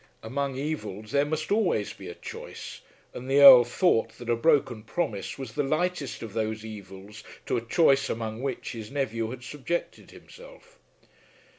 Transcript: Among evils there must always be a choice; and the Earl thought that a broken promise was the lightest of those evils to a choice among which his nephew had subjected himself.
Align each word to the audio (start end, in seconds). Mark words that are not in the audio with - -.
Among 0.23 0.57
evils 0.57 1.11
there 1.11 1.25
must 1.25 1.51
always 1.51 1.93
be 1.93 2.09
a 2.09 2.15
choice; 2.15 2.81
and 3.13 3.29
the 3.29 3.39
Earl 3.39 3.63
thought 3.63 4.17
that 4.17 4.31
a 4.31 4.35
broken 4.35 4.81
promise 4.81 5.37
was 5.37 5.51
the 5.53 5.61
lightest 5.61 6.23
of 6.23 6.33
those 6.33 6.65
evils 6.65 7.23
to 7.45 7.55
a 7.57 7.61
choice 7.61 8.09
among 8.09 8.41
which 8.41 8.71
his 8.71 8.89
nephew 8.89 9.29
had 9.29 9.43
subjected 9.43 10.09
himself. 10.09 10.79